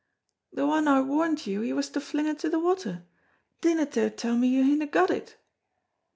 "The 0.51 0.63
ane 0.65 0.87
I 0.87 0.99
warned 1.01 1.45
you 1.45 1.61
he 1.61 1.73
was 1.73 1.87
to 1.91 2.01
fling 2.01 2.25
into 2.25 2.49
the 2.49 2.57
water; 2.57 3.03
dinna 3.61 3.85
dare 3.85 4.09
tell 4.09 4.35
me 4.35 4.47
you 4.47 4.63
hinna 4.63 4.87
got 4.87 5.11
it." 5.11 5.37